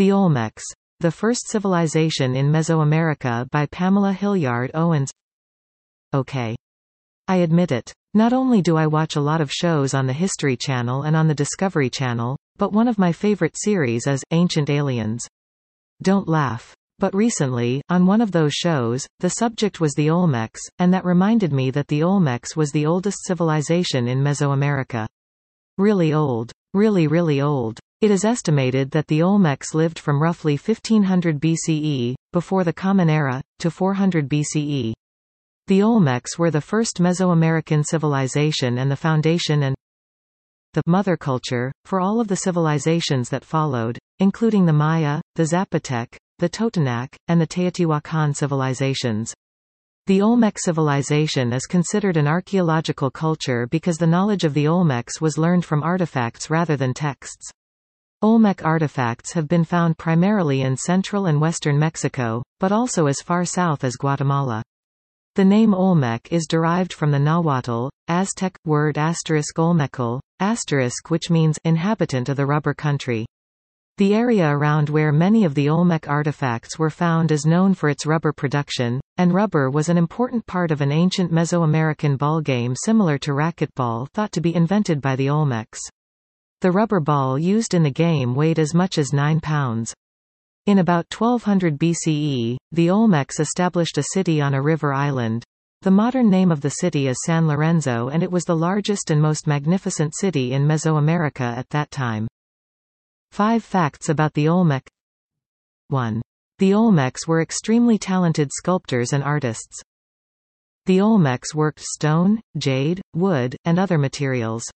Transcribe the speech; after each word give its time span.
The 0.00 0.12
Olmecs. 0.12 0.62
The 1.00 1.10
First 1.10 1.50
Civilization 1.50 2.34
in 2.34 2.50
Mesoamerica 2.50 3.50
by 3.50 3.66
Pamela 3.66 4.14
Hilliard 4.14 4.70
Owens 4.72 5.10
Okay. 6.14 6.56
I 7.28 7.36
admit 7.36 7.70
it. 7.70 7.92
Not 8.14 8.32
only 8.32 8.62
do 8.62 8.78
I 8.78 8.86
watch 8.86 9.16
a 9.16 9.20
lot 9.20 9.42
of 9.42 9.52
shows 9.52 9.92
on 9.92 10.06
the 10.06 10.14
History 10.14 10.56
Channel 10.56 11.02
and 11.02 11.14
on 11.14 11.28
the 11.28 11.34
Discovery 11.34 11.90
Channel, 11.90 12.38
but 12.56 12.72
one 12.72 12.88
of 12.88 12.98
my 12.98 13.12
favorite 13.12 13.58
series 13.58 14.06
is 14.06 14.24
Ancient 14.30 14.70
Aliens. 14.70 15.28
Don't 16.00 16.26
laugh. 16.26 16.74
But 16.98 17.14
recently, 17.14 17.82
on 17.90 18.06
one 18.06 18.22
of 18.22 18.32
those 18.32 18.54
shows, 18.54 19.06
the 19.18 19.28
subject 19.28 19.80
was 19.80 19.92
the 19.92 20.08
Olmecs, 20.08 20.60
and 20.78 20.94
that 20.94 21.04
reminded 21.04 21.52
me 21.52 21.70
that 21.72 21.88
the 21.88 22.00
Olmecs 22.00 22.56
was 22.56 22.72
the 22.72 22.86
oldest 22.86 23.18
civilization 23.26 24.08
in 24.08 24.24
Mesoamerica. 24.24 25.06
Really 25.76 26.14
old. 26.14 26.52
Really 26.72 27.06
really 27.06 27.42
old. 27.42 27.78
It 28.00 28.10
is 28.10 28.24
estimated 28.24 28.92
that 28.92 29.08
the 29.08 29.20
Olmecs 29.20 29.74
lived 29.74 29.98
from 29.98 30.22
roughly 30.22 30.54
1500 30.56 31.38
BCE, 31.38 32.14
before 32.32 32.64
the 32.64 32.72
Common 32.72 33.10
Era, 33.10 33.42
to 33.58 33.70
400 33.70 34.26
BCE. 34.26 34.94
The 35.66 35.80
Olmecs 35.80 36.38
were 36.38 36.50
the 36.50 36.62
first 36.62 36.96
Mesoamerican 36.96 37.84
civilization 37.84 38.78
and 38.78 38.90
the 38.90 38.96
foundation 38.96 39.64
and 39.64 39.76
the 40.72 40.80
mother 40.86 41.18
culture, 41.18 41.70
for 41.84 42.00
all 42.00 42.20
of 42.20 42.28
the 42.28 42.36
civilizations 42.36 43.28
that 43.28 43.44
followed, 43.44 43.98
including 44.18 44.64
the 44.64 44.72
Maya, 44.72 45.20
the 45.34 45.42
Zapotec, 45.42 46.16
the 46.38 46.48
Totonac, 46.48 47.14
and 47.28 47.38
the 47.38 47.46
Teotihuacan 47.46 48.34
civilizations. 48.34 49.34
The 50.06 50.22
Olmec 50.22 50.58
civilization 50.58 51.52
is 51.52 51.66
considered 51.66 52.16
an 52.16 52.26
archaeological 52.26 53.10
culture 53.10 53.66
because 53.66 53.98
the 53.98 54.06
knowledge 54.06 54.44
of 54.44 54.54
the 54.54 54.64
Olmecs 54.64 55.20
was 55.20 55.36
learned 55.36 55.66
from 55.66 55.82
artifacts 55.82 56.48
rather 56.48 56.78
than 56.78 56.94
texts. 56.94 57.52
Olmec 58.22 58.62
artifacts 58.62 59.32
have 59.32 59.48
been 59.48 59.64
found 59.64 59.96
primarily 59.96 60.60
in 60.60 60.76
central 60.76 61.24
and 61.24 61.40
western 61.40 61.78
Mexico, 61.78 62.42
but 62.58 62.70
also 62.70 63.06
as 63.06 63.22
far 63.24 63.46
south 63.46 63.82
as 63.82 63.96
Guatemala. 63.96 64.62
The 65.36 65.44
name 65.46 65.72
Olmec 65.72 66.30
is 66.30 66.46
derived 66.46 66.92
from 66.92 67.12
the 67.12 67.18
Nahuatl, 67.18 67.88
Aztec, 68.08 68.58
word 68.66 68.98
asterisk 68.98 69.56
Olmecatl, 69.56 70.20
asterisk 70.38 71.08
which 71.08 71.30
means 71.30 71.58
inhabitant 71.64 72.28
of 72.28 72.36
the 72.36 72.44
rubber 72.44 72.74
country. 72.74 73.24
The 73.96 74.14
area 74.14 74.50
around 74.50 74.90
where 74.90 75.12
many 75.12 75.46
of 75.46 75.54
the 75.54 75.70
Olmec 75.70 76.06
artifacts 76.06 76.78
were 76.78 76.90
found 76.90 77.32
is 77.32 77.46
known 77.46 77.72
for 77.72 77.88
its 77.88 78.04
rubber 78.04 78.34
production, 78.34 79.00
and 79.16 79.32
rubber 79.32 79.70
was 79.70 79.88
an 79.88 79.96
important 79.96 80.46
part 80.46 80.70
of 80.70 80.82
an 80.82 80.92
ancient 80.92 81.32
Mesoamerican 81.32 82.18
ball 82.18 82.42
game 82.42 82.74
similar 82.76 83.16
to 83.16 83.32
racquetball 83.32 84.08
thought 84.12 84.32
to 84.32 84.42
be 84.42 84.54
invented 84.54 85.00
by 85.00 85.16
the 85.16 85.28
Olmecs. 85.28 85.80
The 86.60 86.70
rubber 86.70 87.00
ball 87.00 87.38
used 87.38 87.72
in 87.72 87.82
the 87.82 87.90
game 87.90 88.34
weighed 88.34 88.58
as 88.58 88.74
much 88.74 88.98
as 88.98 89.14
9 89.14 89.40
pounds. 89.40 89.94
In 90.66 90.78
about 90.78 91.06
1200 91.10 91.78
BCE, 91.78 92.58
the 92.70 92.88
Olmecs 92.88 93.40
established 93.40 93.96
a 93.96 94.04
city 94.12 94.42
on 94.42 94.52
a 94.52 94.60
river 94.60 94.92
island. 94.92 95.42
The 95.80 95.90
modern 95.90 96.28
name 96.28 96.52
of 96.52 96.60
the 96.60 96.68
city 96.68 97.08
is 97.08 97.16
San 97.24 97.48
Lorenzo 97.48 98.08
and 98.08 98.22
it 98.22 98.30
was 98.30 98.44
the 98.44 98.54
largest 98.54 99.10
and 99.10 99.22
most 99.22 99.46
magnificent 99.46 100.14
city 100.14 100.52
in 100.52 100.66
Mesoamerica 100.66 101.56
at 101.56 101.70
that 101.70 101.90
time. 101.90 102.28
5 103.32 103.64
facts 103.64 104.10
about 104.10 104.34
the 104.34 104.46
Olmec 104.46 104.86
1. 105.88 106.20
The 106.58 106.72
Olmecs 106.72 107.26
were 107.26 107.40
extremely 107.40 107.96
talented 107.96 108.50
sculptors 108.52 109.14
and 109.14 109.24
artists. 109.24 109.80
The 110.84 110.98
Olmecs 110.98 111.54
worked 111.54 111.80
stone, 111.80 112.42
jade, 112.58 113.00
wood, 113.14 113.56
and 113.64 113.78
other 113.78 113.96
materials. 113.96 114.70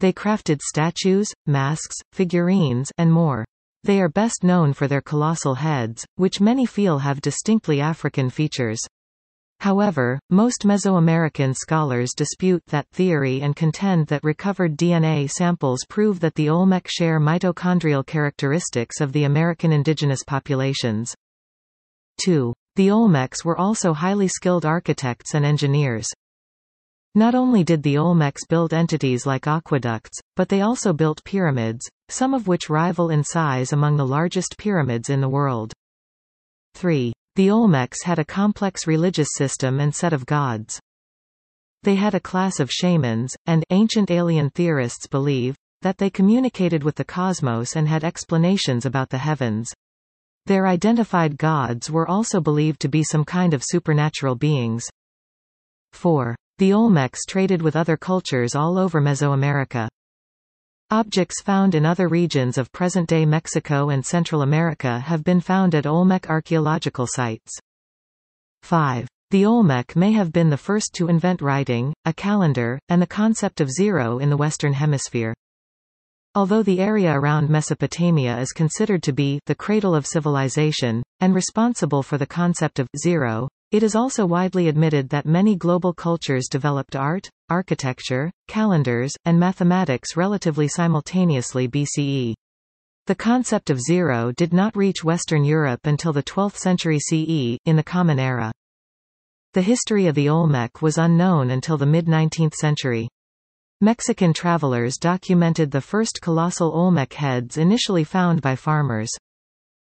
They 0.00 0.12
crafted 0.12 0.60
statues, 0.60 1.32
masks, 1.46 1.96
figurines, 2.12 2.90
and 2.98 3.12
more. 3.12 3.44
They 3.84 4.00
are 4.00 4.08
best 4.08 4.44
known 4.44 4.72
for 4.72 4.88
their 4.88 5.00
colossal 5.00 5.54
heads, 5.54 6.04
which 6.16 6.40
many 6.40 6.66
feel 6.66 6.98
have 6.98 7.20
distinctly 7.20 7.80
African 7.80 8.30
features. 8.30 8.80
However, 9.60 10.18
most 10.28 10.64
Mesoamerican 10.64 11.54
scholars 11.54 12.12
dispute 12.14 12.62
that 12.66 12.88
theory 12.92 13.40
and 13.40 13.56
contend 13.56 14.06
that 14.08 14.22
recovered 14.22 14.76
DNA 14.76 15.30
samples 15.30 15.80
prove 15.88 16.20
that 16.20 16.34
the 16.34 16.50
Olmec 16.50 16.86
share 16.88 17.18
mitochondrial 17.18 18.04
characteristics 18.04 19.00
of 19.00 19.12
the 19.12 19.24
American 19.24 19.72
indigenous 19.72 20.22
populations. 20.26 21.14
2. 22.24 22.52
The 22.76 22.88
Olmecs 22.88 23.44
were 23.44 23.58
also 23.58 23.94
highly 23.94 24.28
skilled 24.28 24.66
architects 24.66 25.34
and 25.34 25.44
engineers. 25.44 26.08
Not 27.16 27.34
only 27.34 27.64
did 27.64 27.82
the 27.82 27.94
Olmecs 27.94 28.46
build 28.46 28.74
entities 28.74 29.24
like 29.24 29.46
aqueducts, 29.46 30.20
but 30.36 30.50
they 30.50 30.60
also 30.60 30.92
built 30.92 31.24
pyramids, 31.24 31.88
some 32.10 32.34
of 32.34 32.46
which 32.46 32.68
rival 32.68 33.08
in 33.08 33.24
size 33.24 33.72
among 33.72 33.96
the 33.96 34.06
largest 34.06 34.58
pyramids 34.58 35.08
in 35.08 35.22
the 35.22 35.28
world. 35.30 35.72
3. 36.74 37.14
The 37.36 37.48
Olmecs 37.48 38.02
had 38.04 38.18
a 38.18 38.24
complex 38.24 38.86
religious 38.86 39.28
system 39.32 39.80
and 39.80 39.94
set 39.94 40.12
of 40.12 40.26
gods. 40.26 40.78
They 41.84 41.94
had 41.94 42.14
a 42.14 42.20
class 42.20 42.60
of 42.60 42.70
shamans, 42.70 43.34
and 43.46 43.64
ancient 43.70 44.10
alien 44.10 44.50
theorists 44.50 45.06
believe 45.06 45.56
that 45.80 45.96
they 45.96 46.10
communicated 46.10 46.84
with 46.84 46.96
the 46.96 47.04
cosmos 47.06 47.76
and 47.76 47.88
had 47.88 48.04
explanations 48.04 48.84
about 48.84 49.08
the 49.08 49.16
heavens. 49.16 49.72
Their 50.44 50.66
identified 50.66 51.38
gods 51.38 51.90
were 51.90 52.06
also 52.06 52.42
believed 52.42 52.80
to 52.80 52.90
be 52.90 53.02
some 53.02 53.24
kind 53.24 53.54
of 53.54 53.64
supernatural 53.64 54.34
beings. 54.34 54.84
4. 55.94 56.36
The 56.58 56.70
Olmecs 56.70 57.26
traded 57.28 57.60
with 57.60 57.76
other 57.76 57.98
cultures 57.98 58.54
all 58.54 58.78
over 58.78 58.98
Mesoamerica. 58.98 59.88
Objects 60.90 61.42
found 61.42 61.74
in 61.74 61.84
other 61.84 62.08
regions 62.08 62.56
of 62.56 62.72
present-day 62.72 63.26
Mexico 63.26 63.90
and 63.90 64.02
Central 64.02 64.40
America 64.40 64.98
have 65.00 65.22
been 65.22 65.40
found 65.40 65.74
at 65.74 65.84
Olmec 65.84 66.30
archaeological 66.30 67.06
sites. 67.06 67.58
5. 68.62 69.06
The 69.32 69.44
Olmec 69.44 69.96
may 69.96 70.12
have 70.12 70.32
been 70.32 70.48
the 70.48 70.56
first 70.56 70.94
to 70.94 71.08
invent 71.08 71.42
writing, 71.42 71.92
a 72.06 72.14
calendar, 72.14 72.78
and 72.88 73.02
the 73.02 73.06
concept 73.06 73.60
of 73.60 73.70
zero 73.70 74.18
in 74.18 74.30
the 74.30 74.36
Western 74.38 74.72
Hemisphere. 74.72 75.34
Although 76.34 76.62
the 76.62 76.80
area 76.80 77.12
around 77.12 77.50
Mesopotamia 77.50 78.38
is 78.38 78.52
considered 78.52 79.02
to 79.02 79.12
be 79.12 79.40
the 79.44 79.54
cradle 79.54 79.94
of 79.94 80.06
civilization, 80.06 81.02
and 81.20 81.34
responsible 81.34 82.02
for 82.02 82.16
the 82.16 82.26
concept 82.26 82.78
of 82.78 82.88
zero, 82.96 83.48
it 83.70 83.82
is 83.82 83.94
also 83.94 84.24
widely 84.24 84.68
admitted 84.68 85.08
that 85.08 85.26
many 85.26 85.56
global 85.56 85.92
cultures 85.92 86.48
developed 86.48 86.96
art, 86.96 87.28
architecture, 87.48 88.30
calendars, 88.48 89.12
and 89.24 89.38
mathematics 89.38 90.16
relatively 90.16 90.68
simultaneously 90.68 91.68
BCE. 91.68 92.34
The 93.06 93.14
concept 93.14 93.70
of 93.70 93.80
zero 93.80 94.32
did 94.32 94.52
not 94.52 94.76
reach 94.76 95.04
Western 95.04 95.44
Europe 95.44 95.86
until 95.86 96.12
the 96.12 96.22
12th 96.22 96.56
century 96.56 96.98
CE, 96.98 97.58
in 97.64 97.76
the 97.76 97.84
Common 97.84 98.18
Era. 98.18 98.52
The 99.52 99.62
history 99.62 100.06
of 100.06 100.14
the 100.14 100.28
Olmec 100.28 100.82
was 100.82 100.98
unknown 100.98 101.50
until 101.50 101.76
the 101.76 101.86
mid-19th 101.86 102.54
century. 102.54 103.08
Mexican 103.80 104.32
travelers 104.32 104.96
documented 104.96 105.70
the 105.70 105.80
first 105.80 106.20
colossal 106.20 106.72
Olmec 106.74 107.12
heads 107.12 107.58
initially 107.58 108.04
found 108.04 108.42
by 108.42 108.56
farmers. 108.56 109.10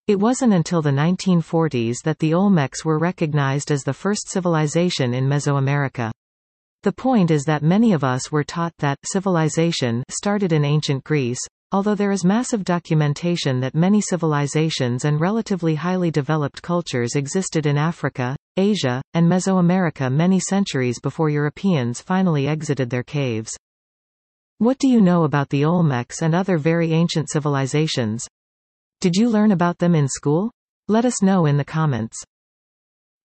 It 0.06 0.20
wasn't 0.20 0.52
until 0.52 0.82
the 0.82 0.90
1940s 0.90 2.02
that 2.04 2.18
the 2.18 2.32
Olmecs 2.32 2.84
were 2.84 2.98
recognized 2.98 3.70
as 3.70 3.84
the 3.84 3.94
first 3.94 4.28
civilization 4.28 5.14
in 5.14 5.26
Mesoamerica. 5.26 6.12
The 6.82 6.92
point 6.92 7.30
is 7.30 7.44
that 7.44 7.62
many 7.62 7.94
of 7.94 8.04
us 8.04 8.30
were 8.30 8.44
taught 8.44 8.74
that 8.80 8.98
civilization 9.04 10.02
started 10.10 10.52
in 10.52 10.62
ancient 10.62 11.04
Greece, 11.04 11.40
although 11.72 11.94
there 11.94 12.10
is 12.10 12.22
massive 12.22 12.64
documentation 12.64 13.60
that 13.60 13.74
many 13.74 14.02
civilizations 14.02 15.06
and 15.06 15.22
relatively 15.22 15.74
highly 15.74 16.10
developed 16.10 16.60
cultures 16.60 17.16
existed 17.16 17.64
in 17.64 17.78
Africa, 17.78 18.36
Asia, 18.58 19.00
and 19.14 19.26
Mesoamerica 19.26 20.12
many 20.12 20.38
centuries 20.38 21.00
before 21.00 21.30
Europeans 21.30 22.02
finally 22.02 22.46
exited 22.46 22.90
their 22.90 23.04
caves. 23.04 23.56
What 24.58 24.78
do 24.78 24.86
you 24.86 25.00
know 25.00 25.24
about 25.24 25.48
the 25.48 25.62
Olmecs 25.62 26.20
and 26.20 26.34
other 26.34 26.58
very 26.58 26.92
ancient 26.92 27.30
civilizations? 27.30 28.26
Did 29.00 29.16
you 29.16 29.28
learn 29.28 29.52
about 29.52 29.78
them 29.78 29.94
in 29.94 30.08
school? 30.08 30.50
Let 30.88 31.04
us 31.04 31.22
know 31.22 31.46
in 31.46 31.56
the 31.56 31.64
comments. 31.64 32.24